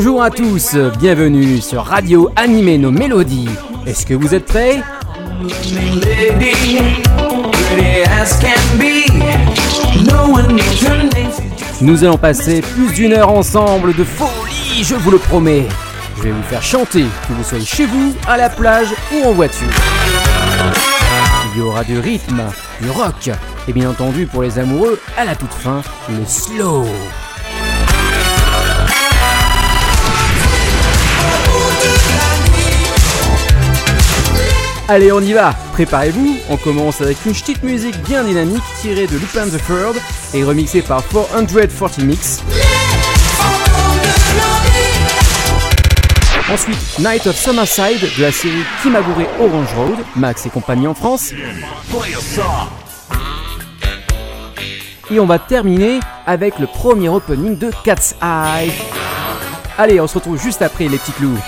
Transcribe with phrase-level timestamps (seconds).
[0.00, 3.48] Bonjour à tous, bienvenue sur Radio Animer nos mélodies.
[3.84, 4.80] Est-ce que vous êtes prêts?
[11.80, 15.66] Nous allons passer plus d'une heure ensemble de folie, je vous le promets.
[16.18, 19.32] Je vais vous faire chanter, que vous soyez chez vous, à la plage ou en
[19.32, 19.66] voiture.
[21.52, 22.42] Il y aura du rythme,
[22.80, 23.30] du rock,
[23.66, 26.86] et bien entendu pour les amoureux, à la toute fin, le slow.
[34.90, 39.18] Allez, on y va Préparez-vous, on commence avec une petite musique bien dynamique tirée de
[39.18, 39.94] Lupin the Third
[40.32, 42.42] et remixée par 440 Mix.
[46.50, 51.34] Ensuite, Night of Summerside de la série Kimagure Orange Road, Max et compagnie en France.
[55.10, 58.72] Et on va terminer avec le premier opening de Cat's Eye.
[59.76, 61.38] Allez, on se retrouve juste après les petits clous.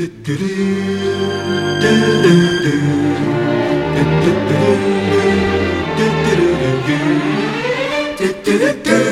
[0.00, 0.34] Do do
[8.84, 9.09] do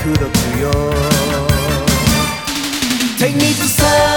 [0.00, 0.70] 口説くよ
[3.18, 4.09] 天水さ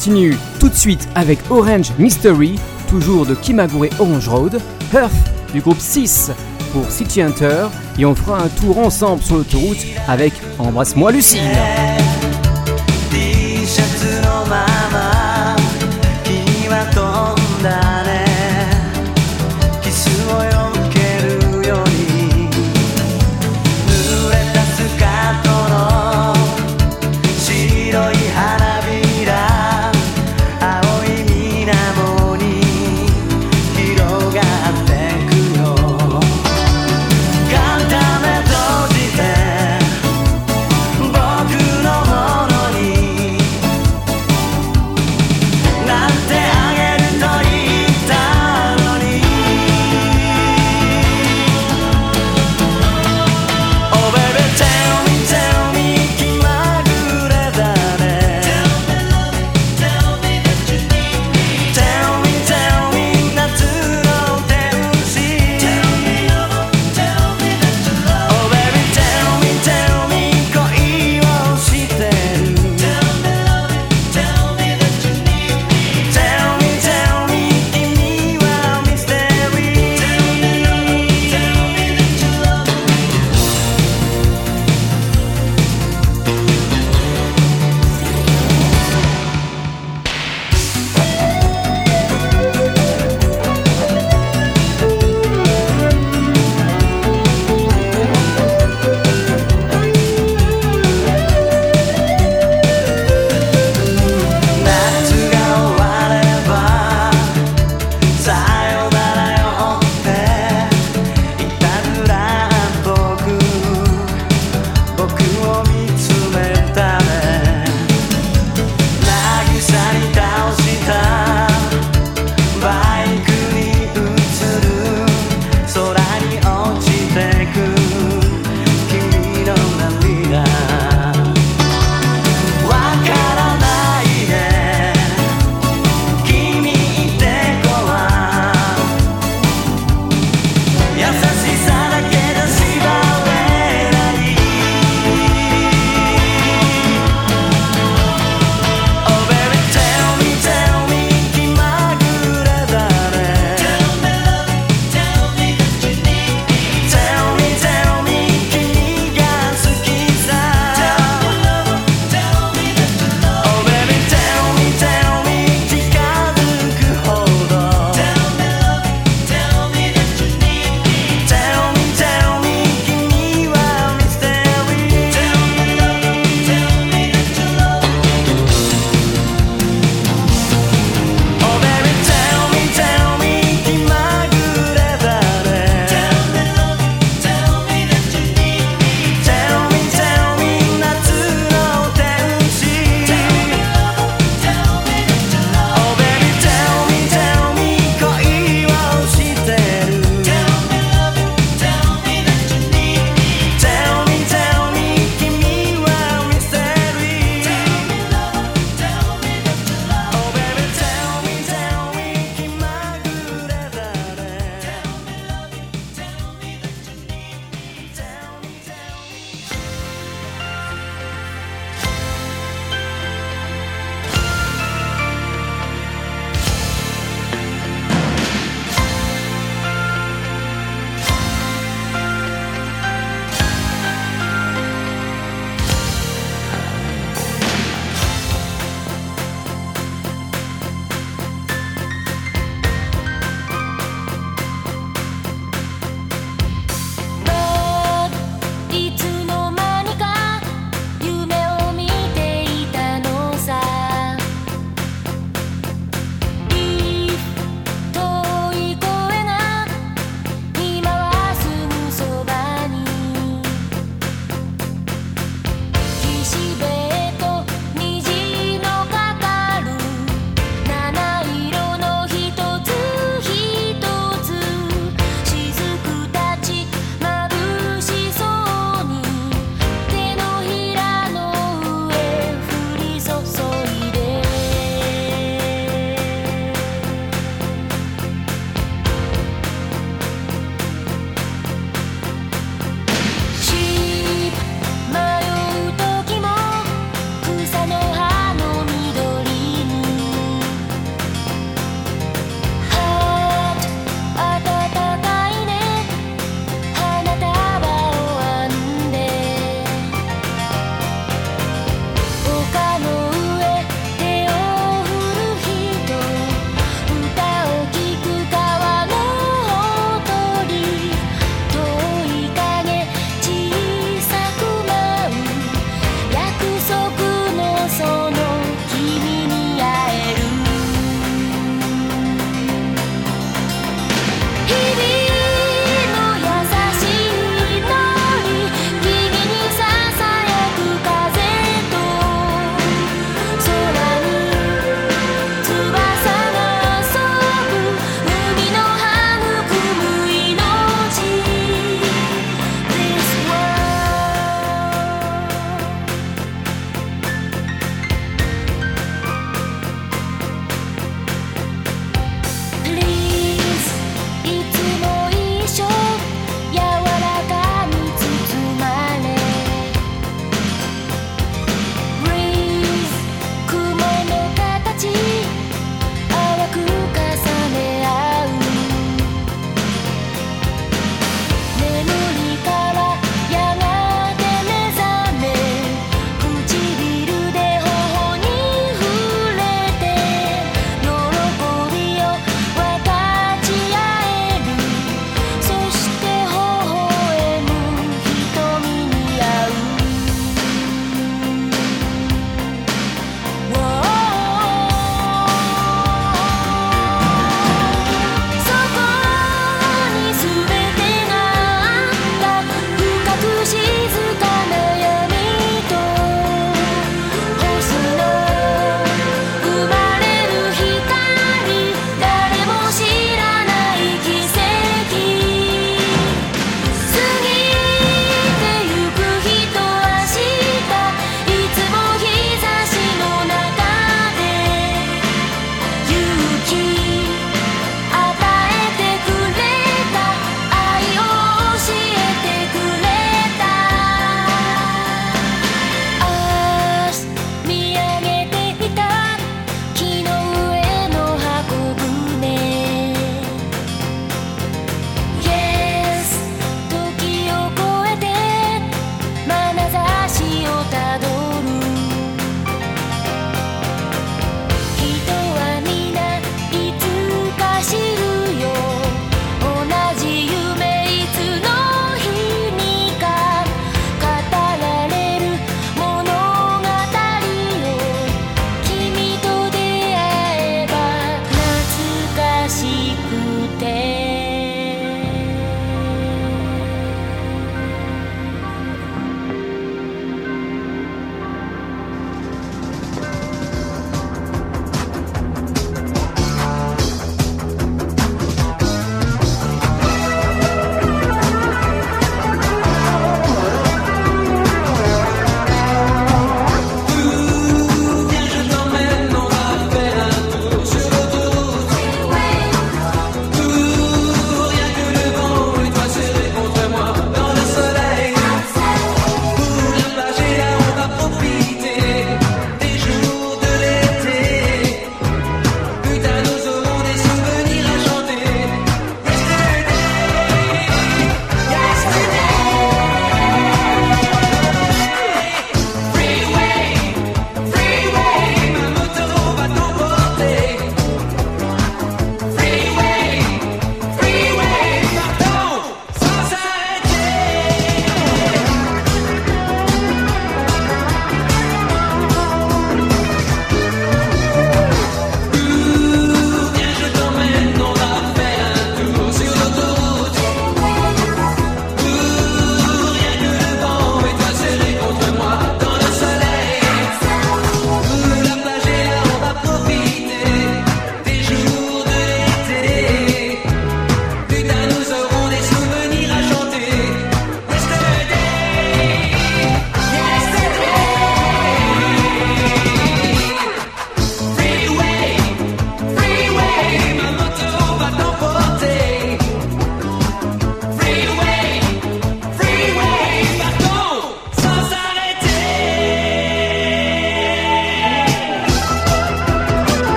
[0.00, 4.58] continue tout de suite avec Orange Mystery, toujours de Kimagure Orange Road,
[4.94, 5.12] Earth
[5.52, 6.30] du groupe 6
[6.72, 7.66] pour City Hunter,
[7.98, 9.76] et on fera un tour ensemble sur l'autoroute
[10.08, 11.42] avec Embrasse-moi Lucille.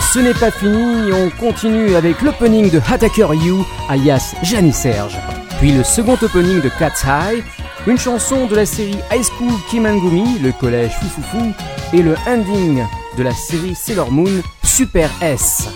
[0.00, 5.16] Ce n'est pas fini, on continue avec l'opening de Attacker You, alias Jani Serge.
[5.58, 7.42] Puis le second opening de Cat's High,
[7.86, 11.52] une chanson de la série High School Kimangumi, le collège Foufoufou,
[11.92, 12.84] et le ending
[13.16, 15.68] de la série Sailor Moon, Super S.「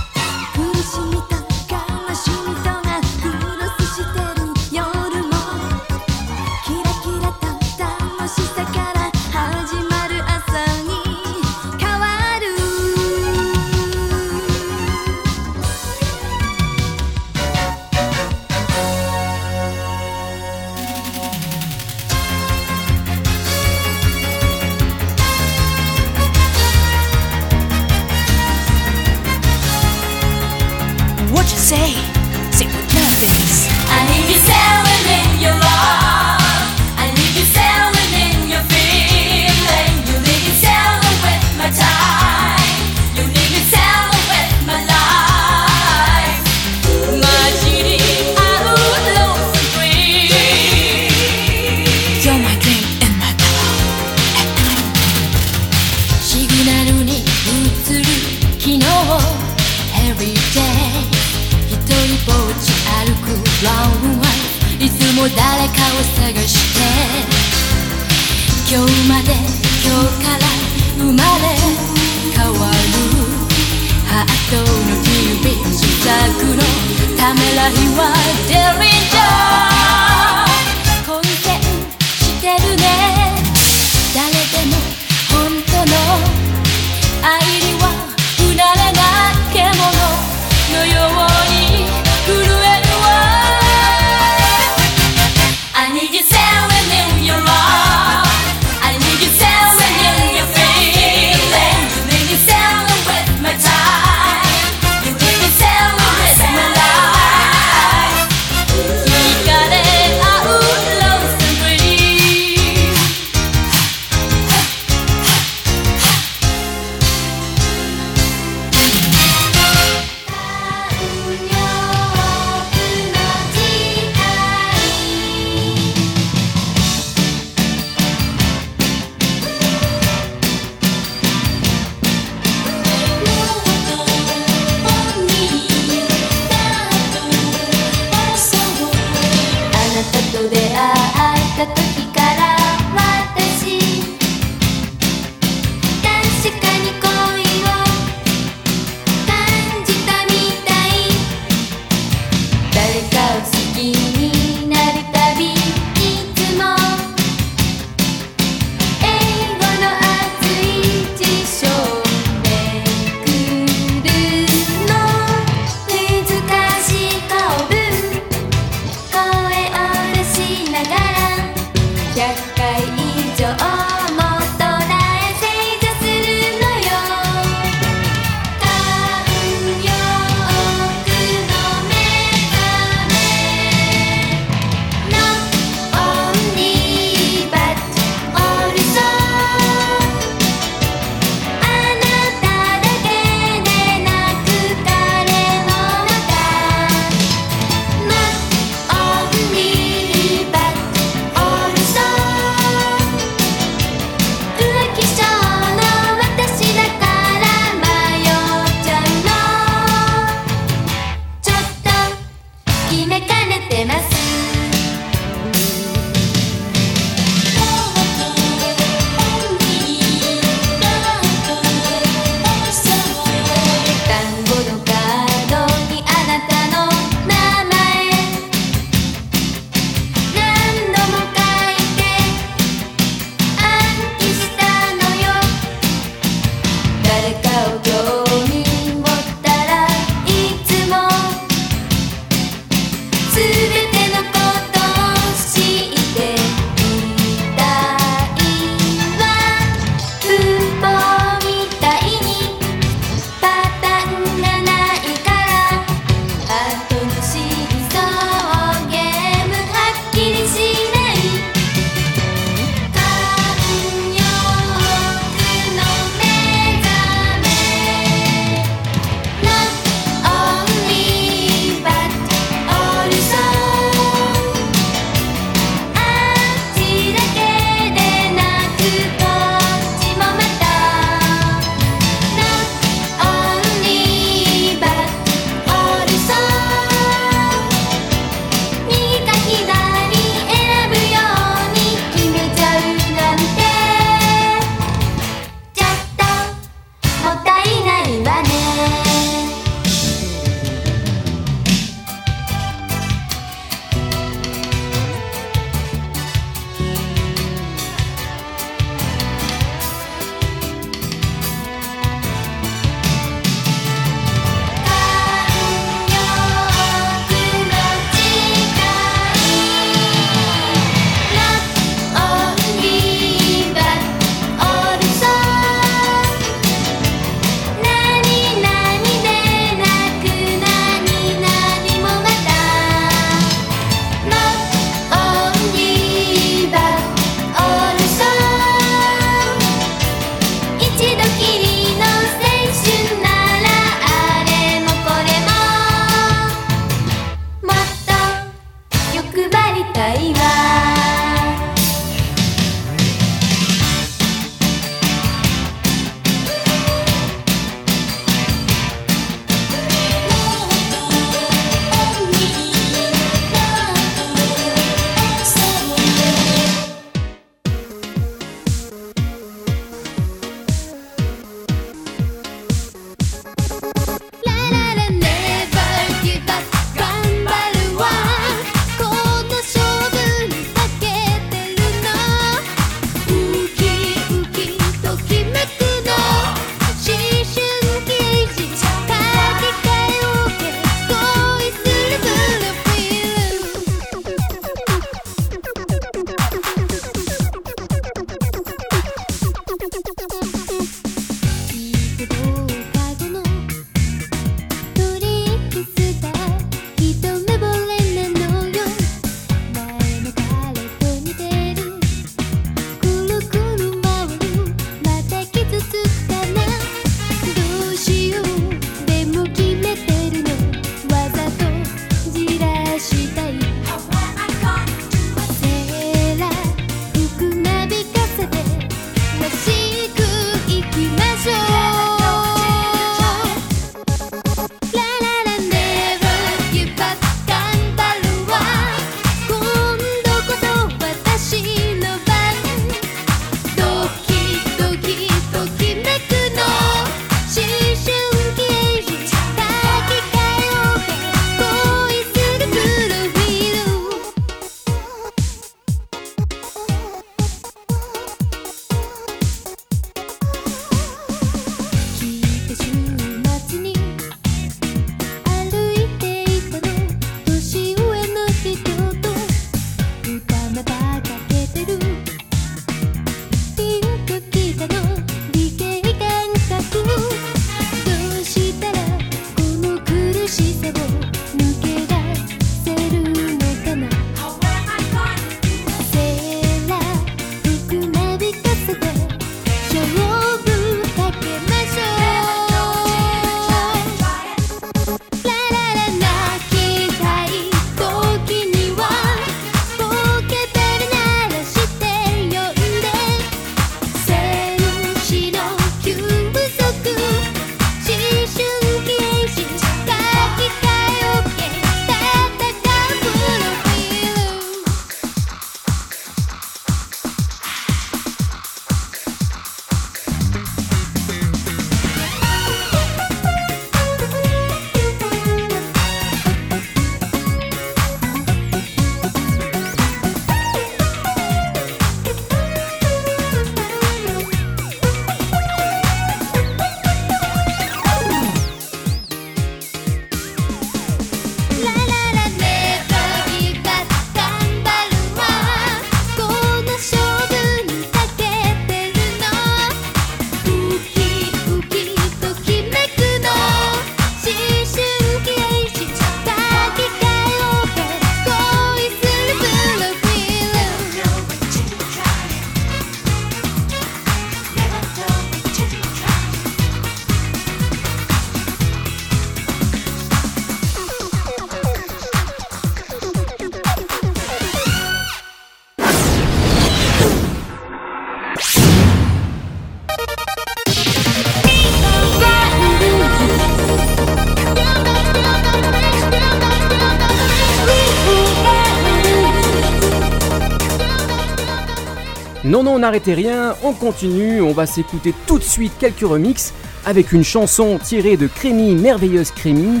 [592.90, 596.72] non, n'arrêtez rien, on continue, on va s'écouter tout de suite quelques remixes
[597.06, 600.00] avec une chanson tirée de Crémy, merveilleuse Crémy,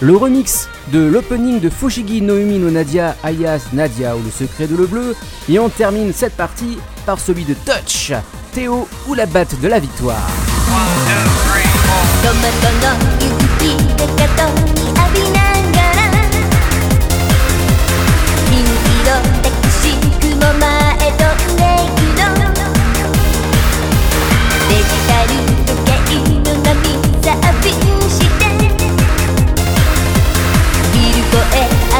[0.00, 4.76] le remix de l'opening de Fushigi Noemi no Nadia alias Nadia ou le secret de
[4.76, 5.14] le bleu,
[5.46, 8.12] et on termine cette partie par celui de Touch,
[8.52, 10.26] Théo ou la batte de la victoire.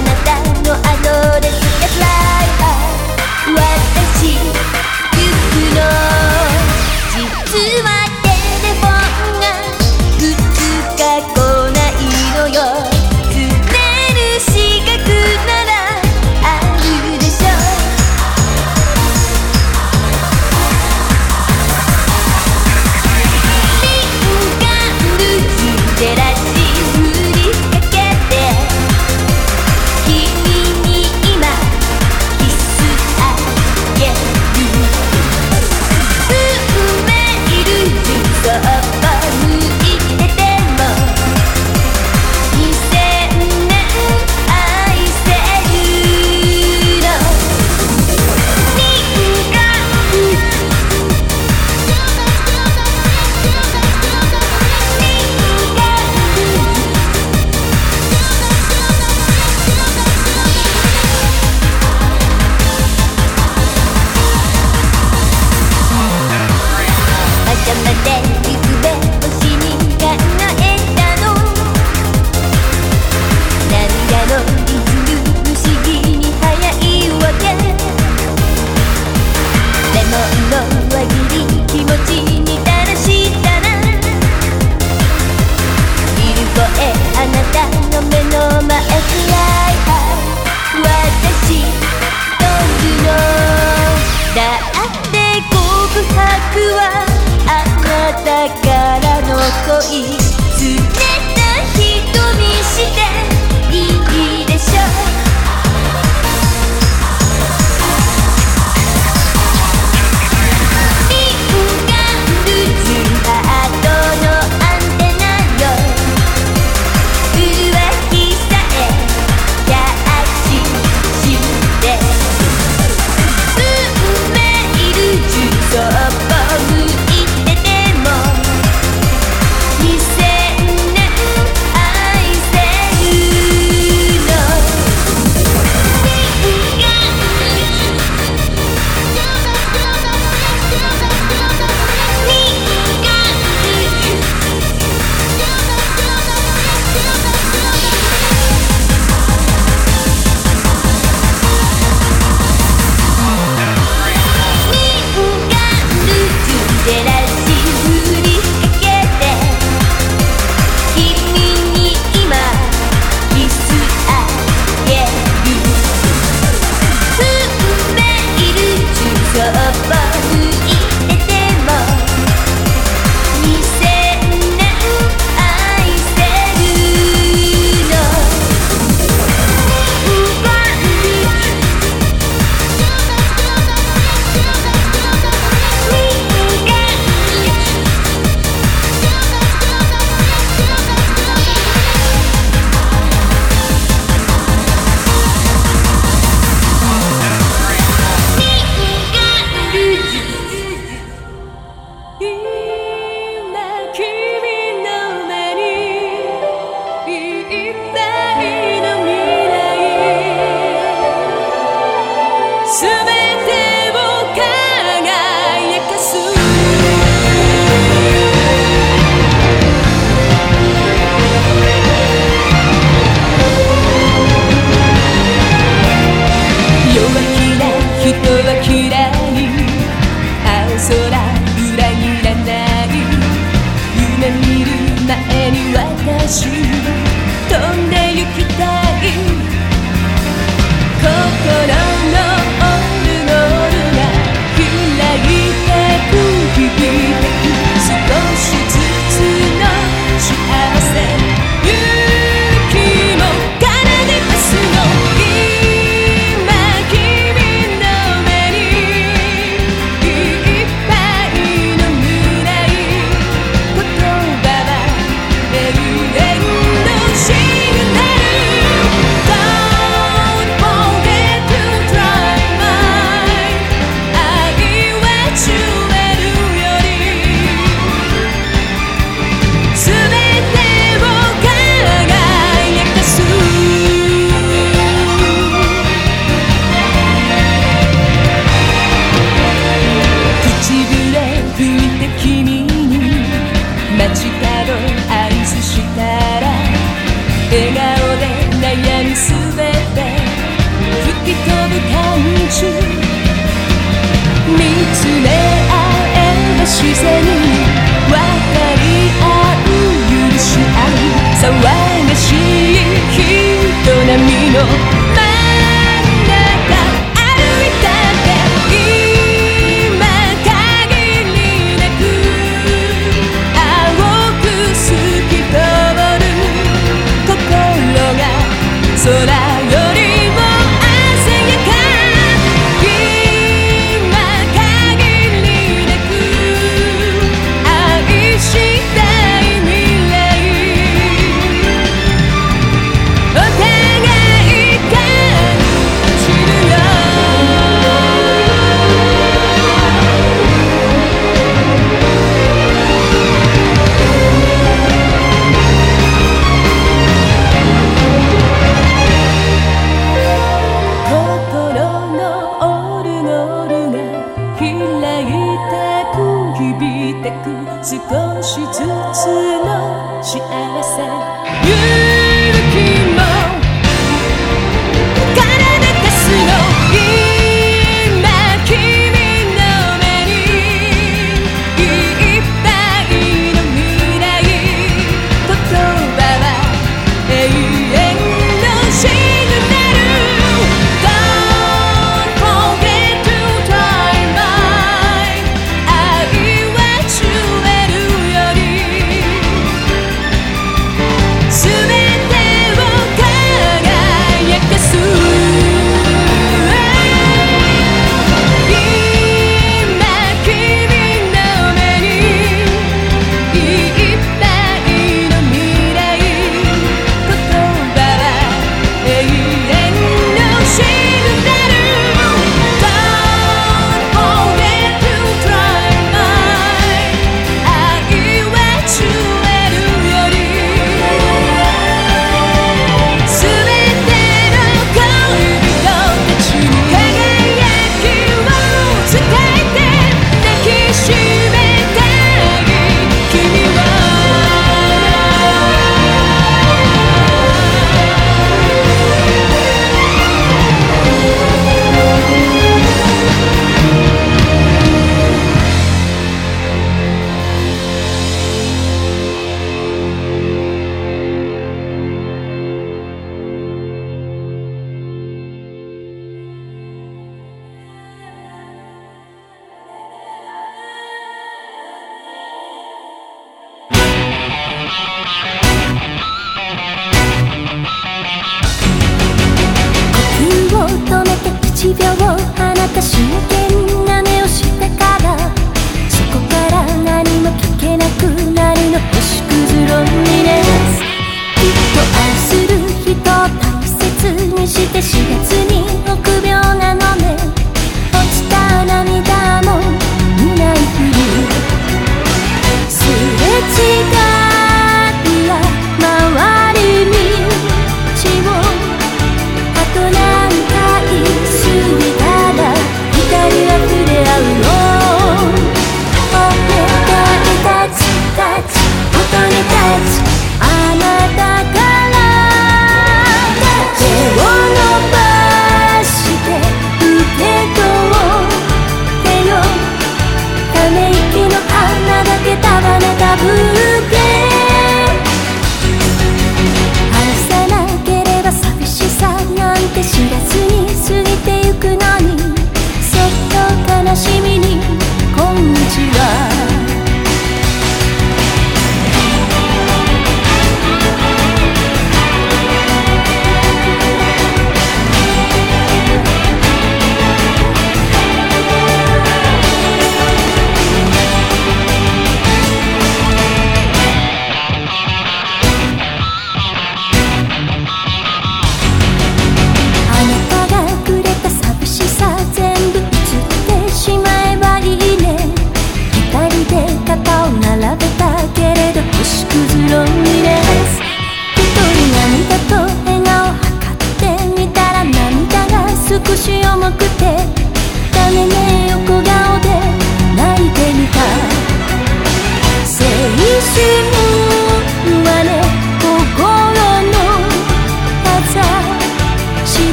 [0.00, 0.37] なた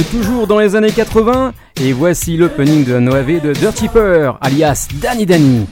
[0.00, 5.26] toujours dans les années 80 et voici l'opening de Noave de Dirty Purr, alias Danny
[5.26, 5.66] Danny.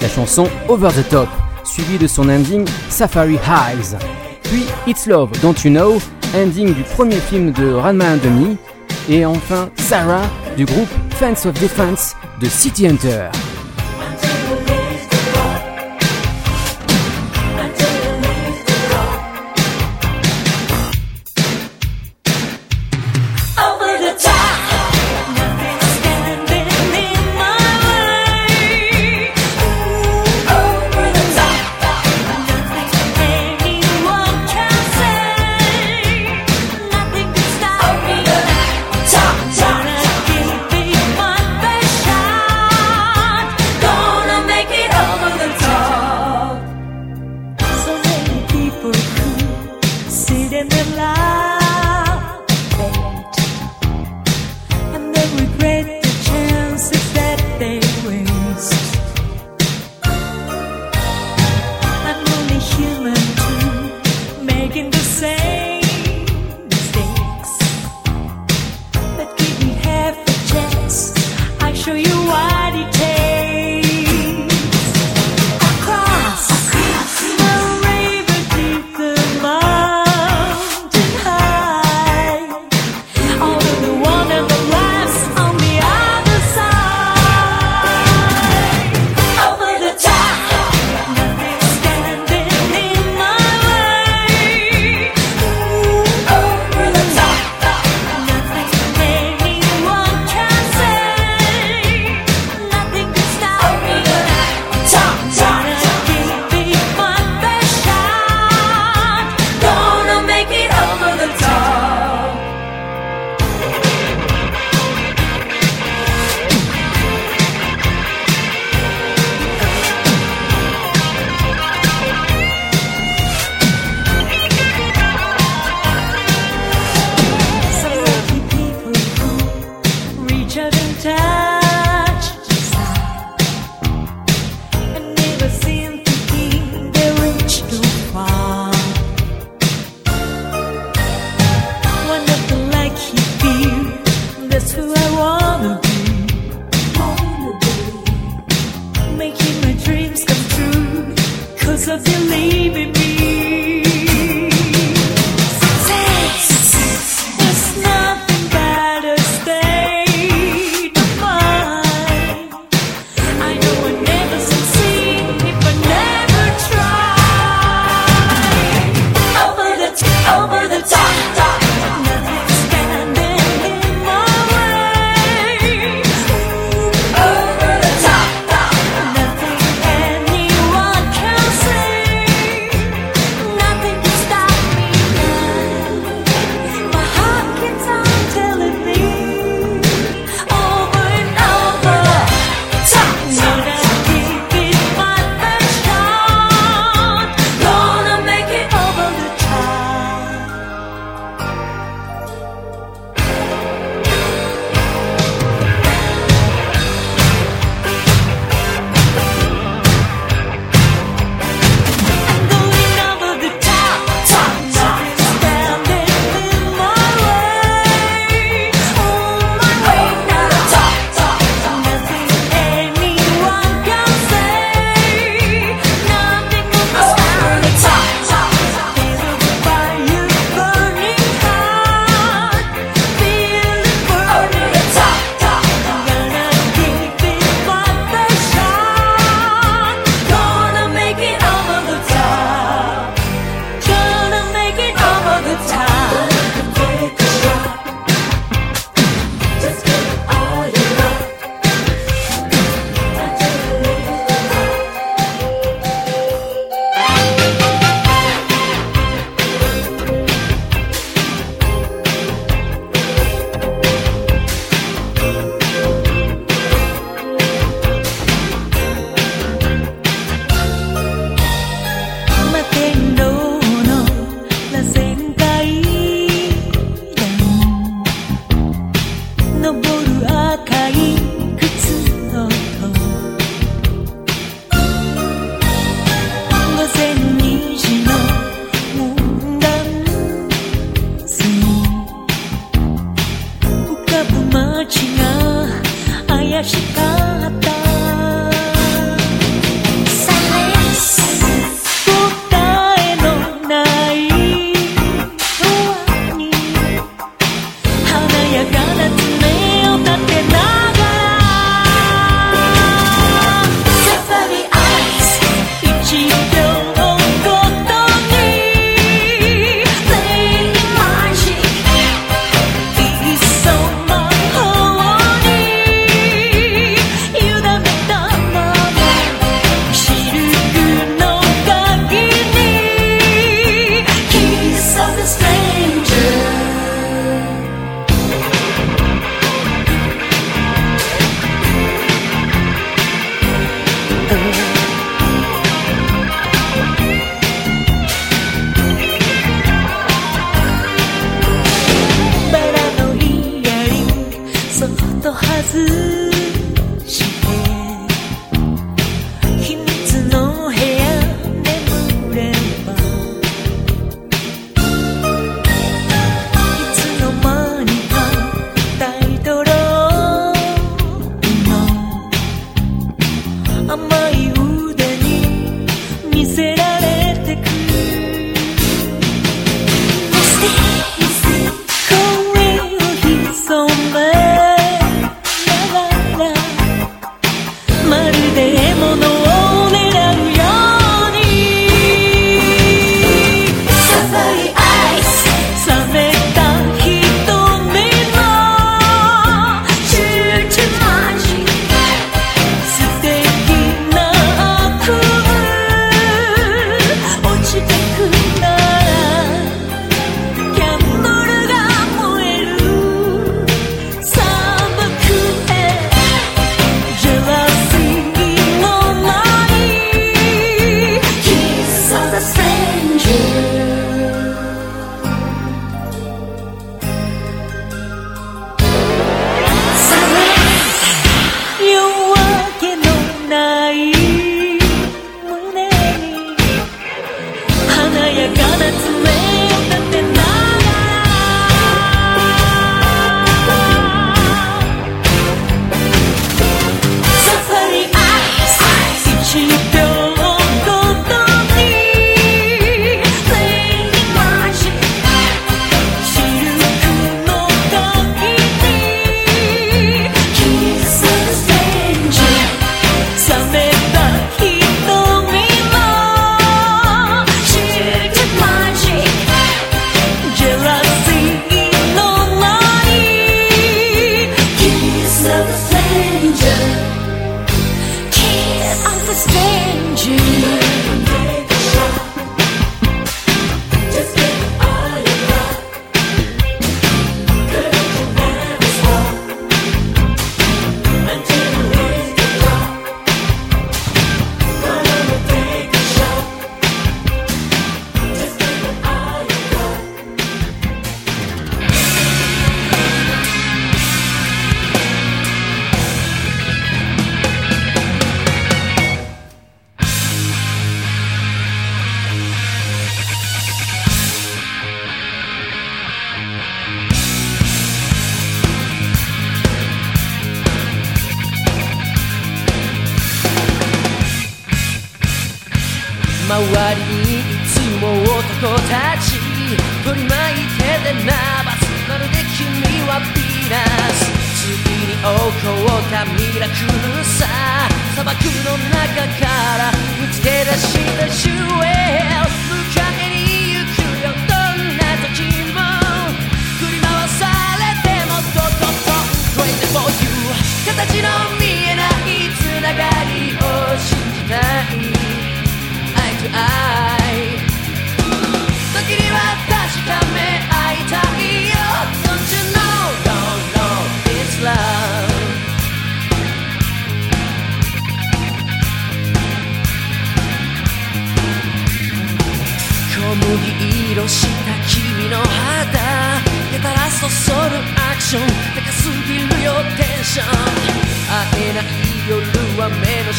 [0.00, 1.28] La chanson Over the Top,
[1.62, 3.96] suivie de son ending Safari Highs.
[4.42, 5.98] Puis It's Love, Don't You Know,
[6.34, 8.56] ending du premier film de Ranma and Demi.
[9.08, 10.22] Et enfin Sarah
[10.56, 13.28] du groupe Fans of Defense de City Hunter.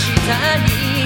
[0.02, 1.01] 下に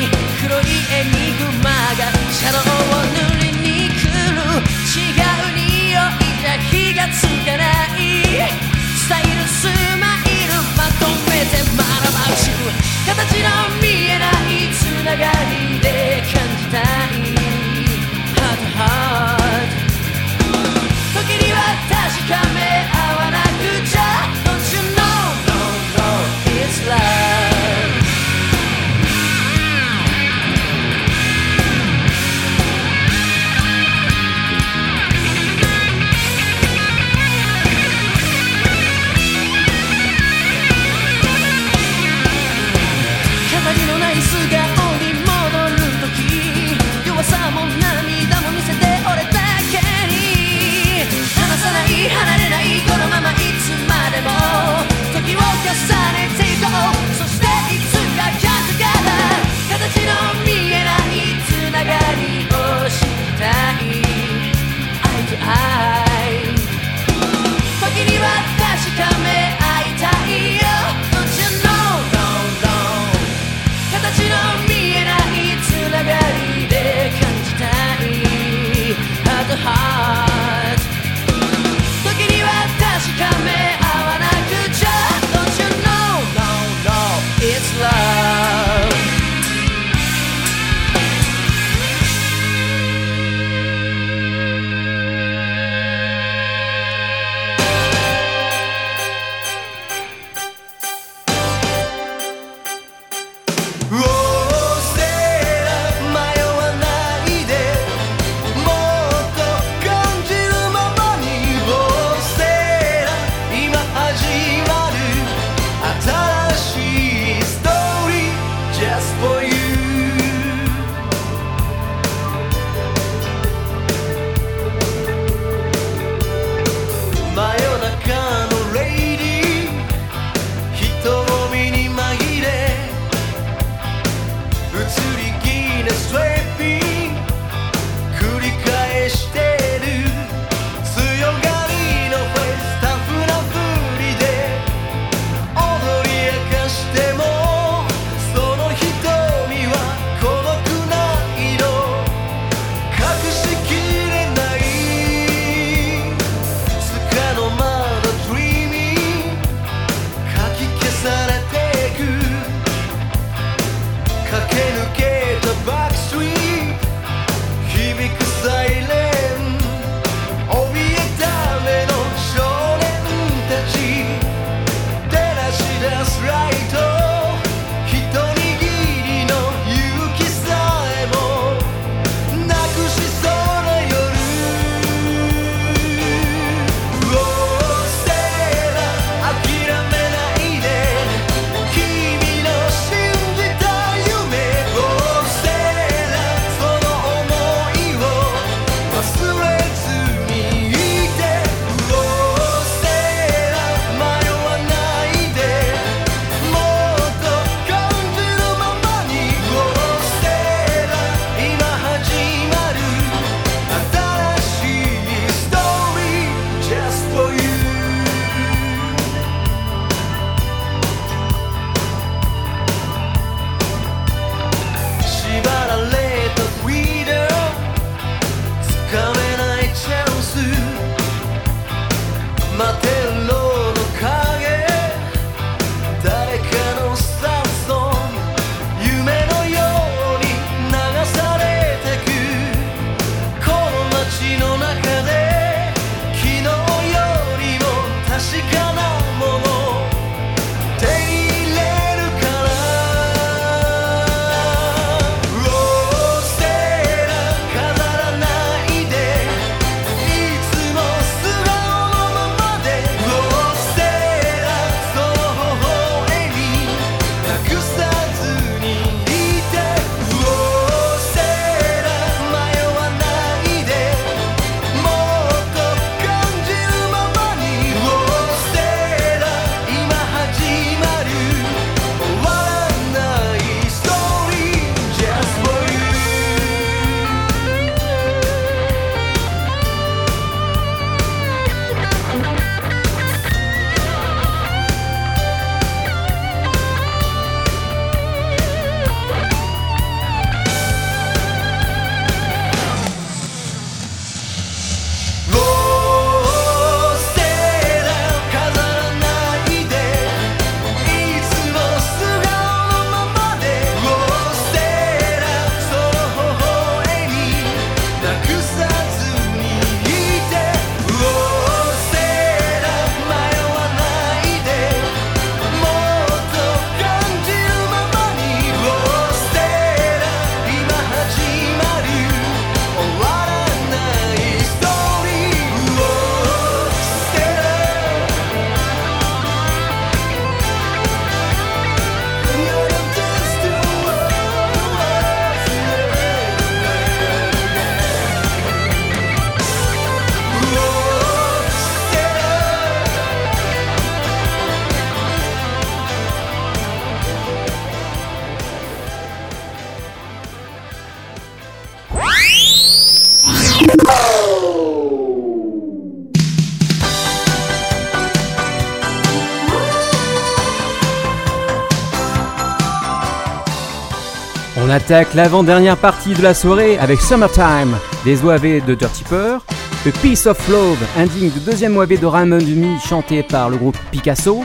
[374.75, 379.45] attaque l'avant-dernière partie de la soirée avec Summertime, des OAV de Dirty Peur,
[379.85, 383.77] A Piece of Love, ending de deuxième OAV de Ramon Dumi chanté par le groupe
[383.91, 384.43] Picasso,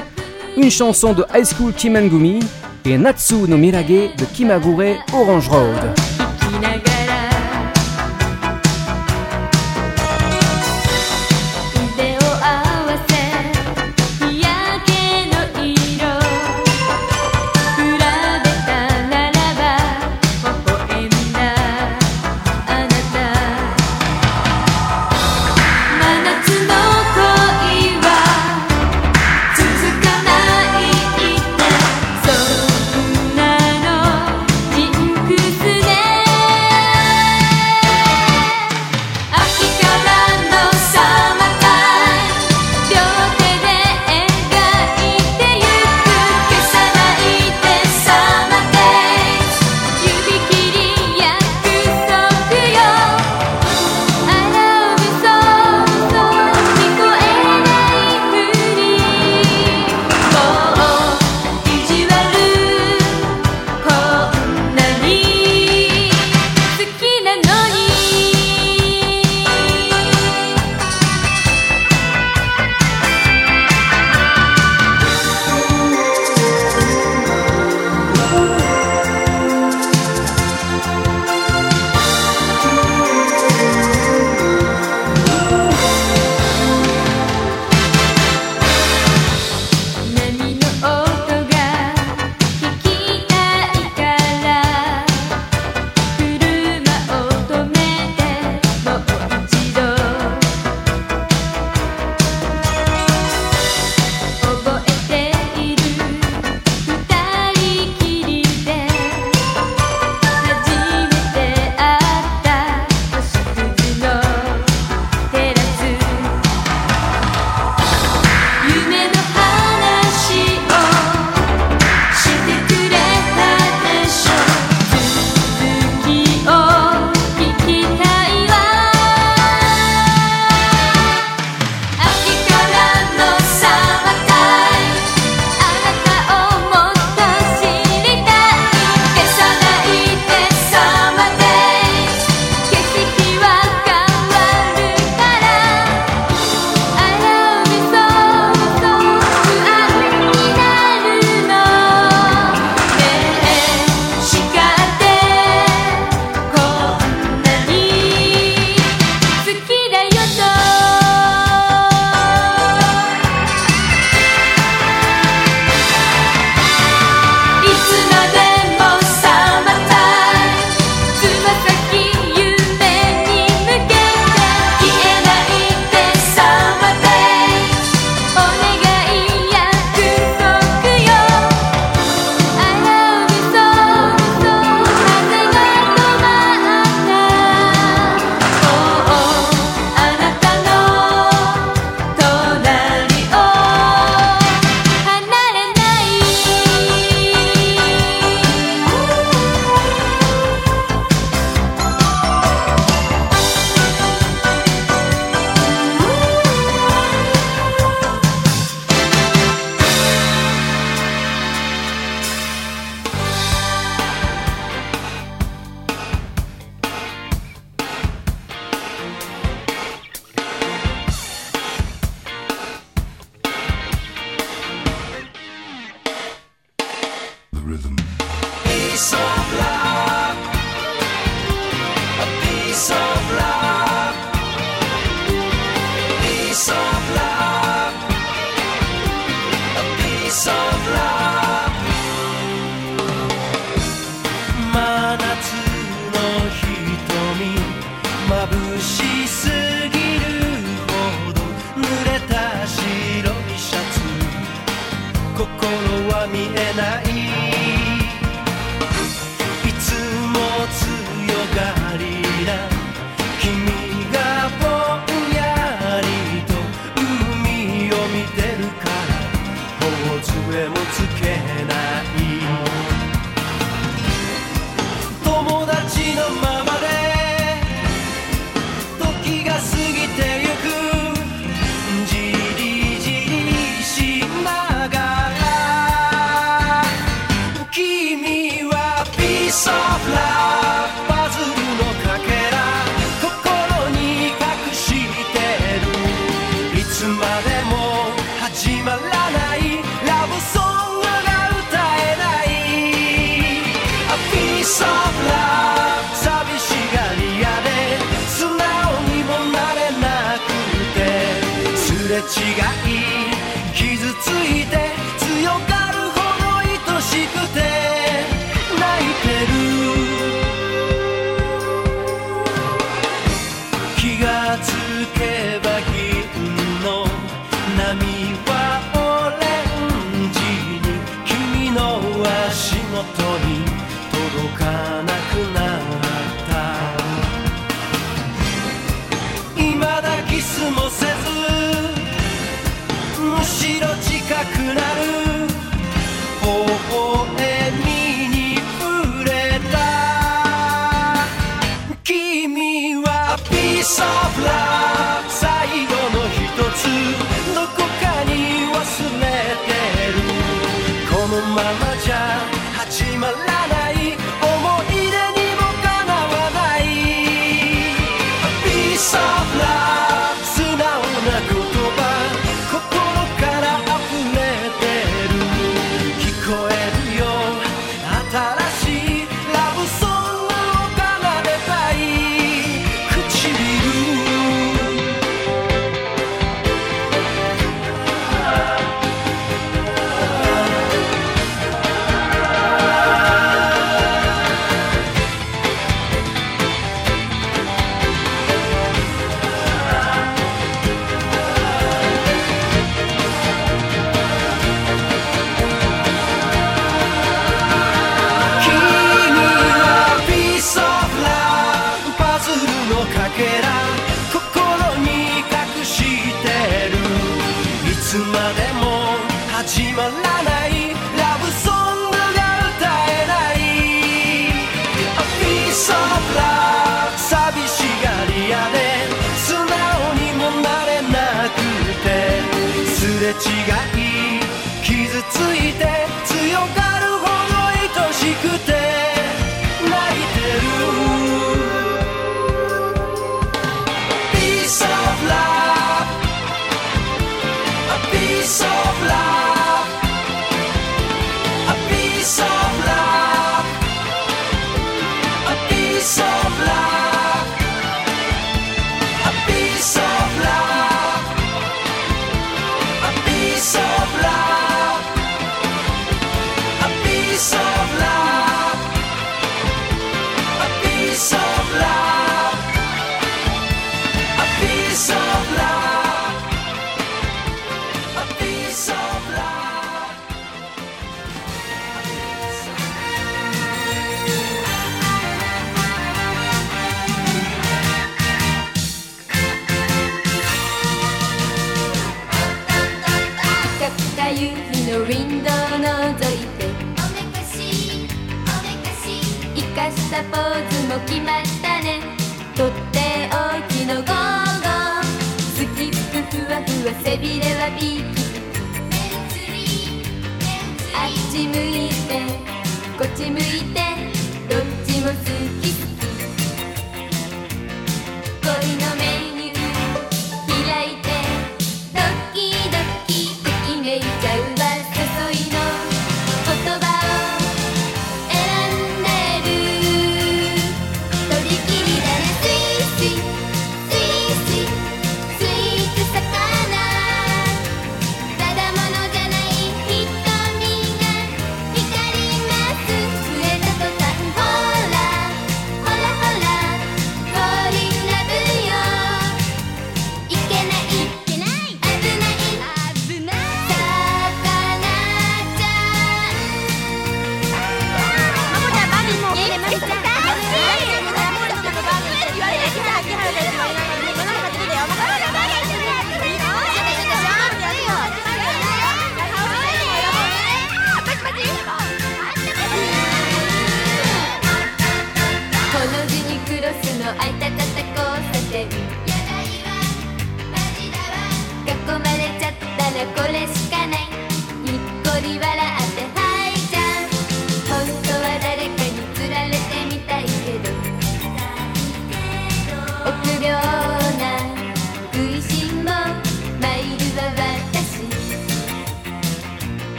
[0.57, 2.39] une chanson de High School Kimengumi
[2.85, 6.09] et Natsu no Mirage de Kimagure Orange Road.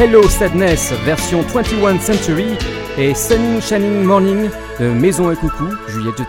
[0.00, 2.46] Hello Sadness version 21 Century
[2.96, 4.48] et Sunning Shining Morning
[4.78, 6.22] de Maison et Coucou, Juliette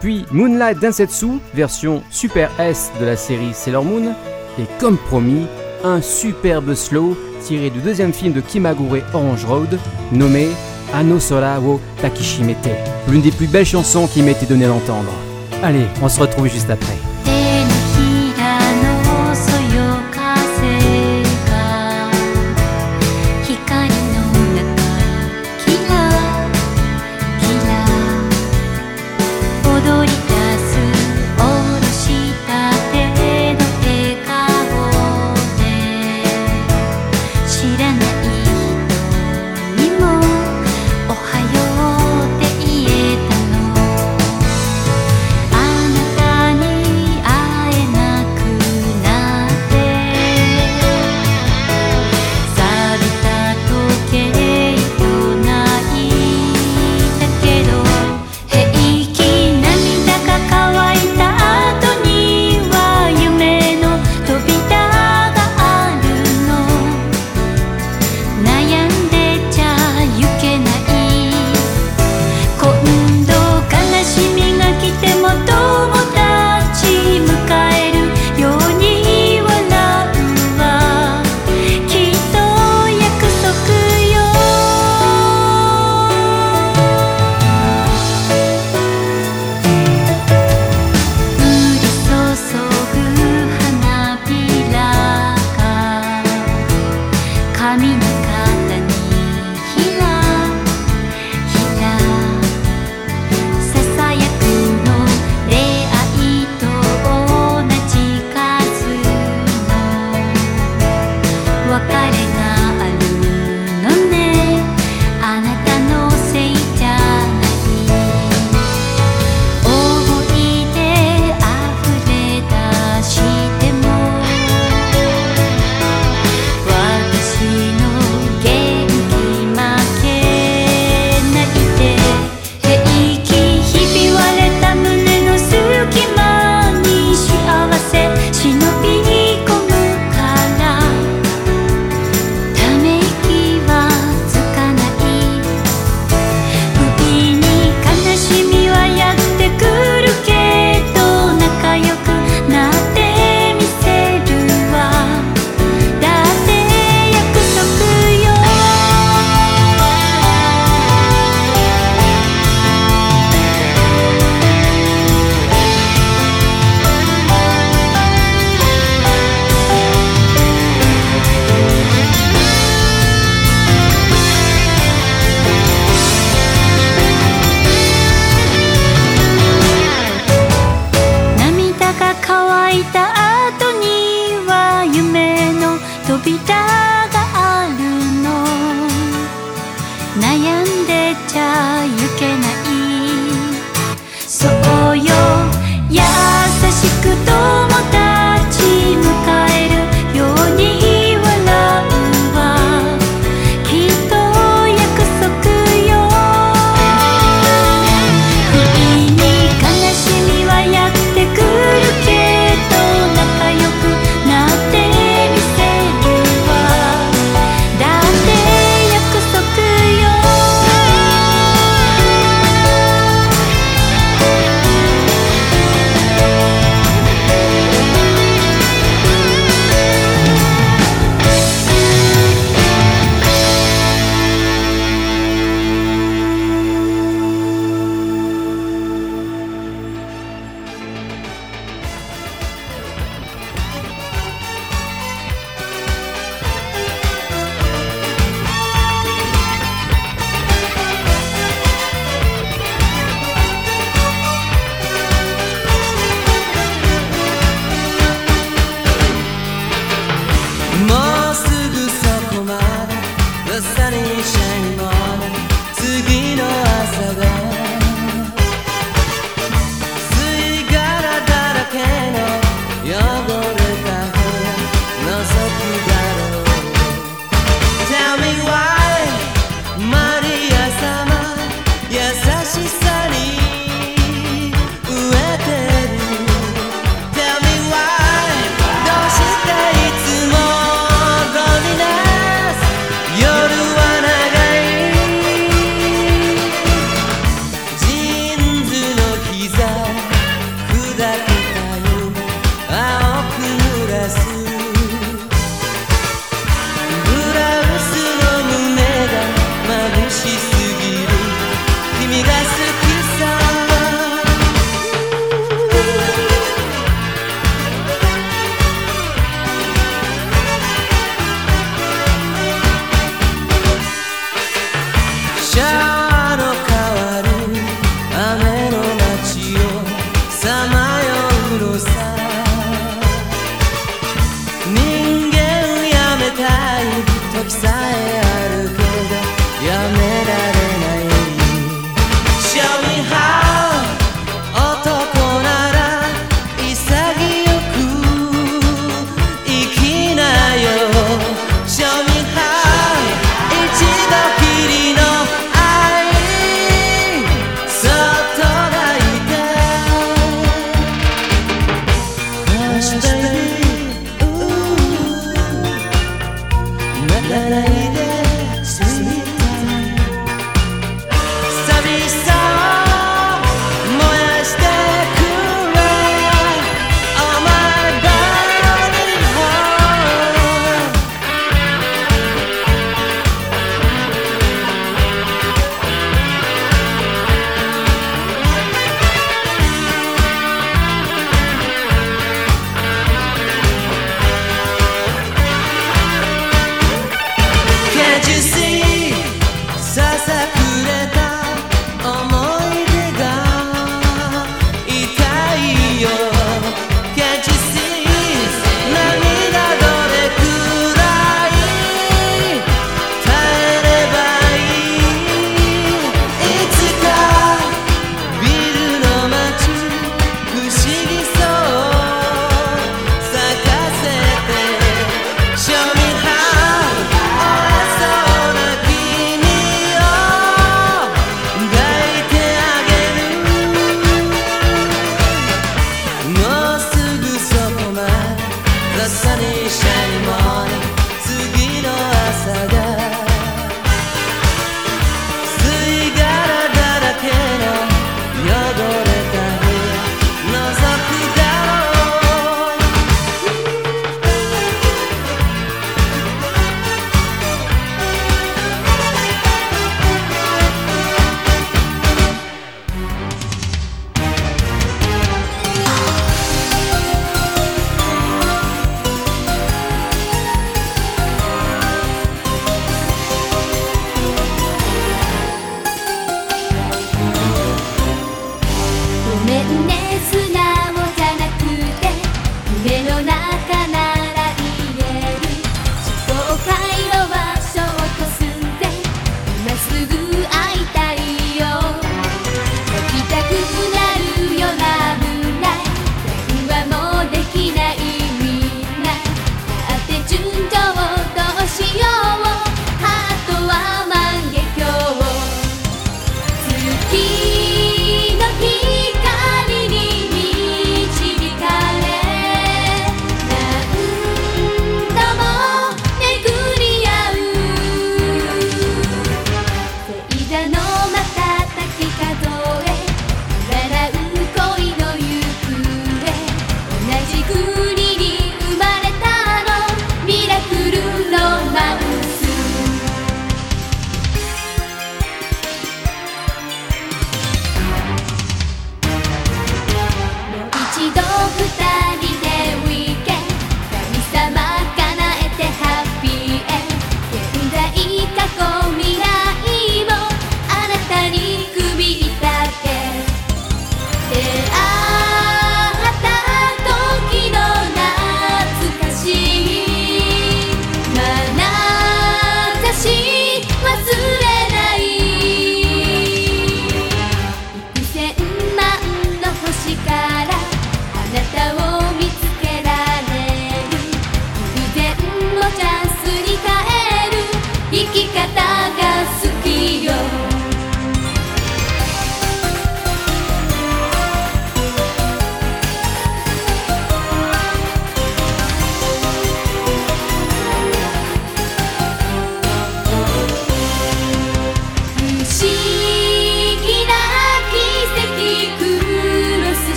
[0.00, 4.14] puis Moonlight Densetsu version Super S de la série Sailor Moon
[4.58, 5.46] et comme promis,
[5.84, 9.78] un superbe slow tiré du deuxième film de Kimagure Orange Road
[10.10, 10.48] nommé
[10.94, 12.70] Anosora wo Takishimete,
[13.10, 15.12] l'une des plus belles chansons qui m'était donnée à entendre.
[15.62, 17.07] Allez, on se retrouve juste après.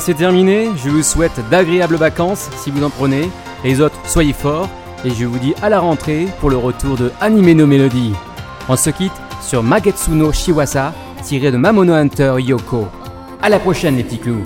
[0.00, 0.70] C'est terminé.
[0.84, 3.30] Je vous souhaite d'agréables vacances si vous en prenez.
[3.64, 4.68] Les autres, soyez forts.
[5.04, 8.12] Et je vous dis à la rentrée pour le retour de Anime no Melody.
[8.68, 10.92] On se quitte sur Magetsuno Shiwasa,
[11.22, 12.88] tiré de Mamono Hunter Yoko.
[13.40, 14.42] À la prochaine les petits clous